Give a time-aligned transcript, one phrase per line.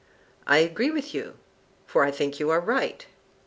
[0.47, 1.37] I agree with you,
[1.85, 3.05] for I think you right.